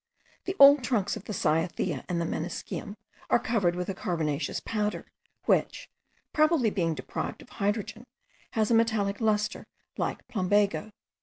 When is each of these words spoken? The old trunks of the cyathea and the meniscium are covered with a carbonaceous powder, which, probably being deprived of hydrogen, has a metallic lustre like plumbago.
The 0.45 0.55
old 0.57 0.83
trunks 0.83 1.15
of 1.15 1.25
the 1.25 1.31
cyathea 1.31 2.03
and 2.09 2.19
the 2.19 2.25
meniscium 2.25 2.97
are 3.29 3.37
covered 3.37 3.75
with 3.75 3.87
a 3.87 3.93
carbonaceous 3.93 4.59
powder, 4.59 5.05
which, 5.45 5.91
probably 6.33 6.71
being 6.71 6.95
deprived 6.95 7.43
of 7.43 7.49
hydrogen, 7.49 8.07
has 8.53 8.71
a 8.71 8.73
metallic 8.73 9.21
lustre 9.21 9.67
like 9.97 10.27
plumbago. 10.27 10.89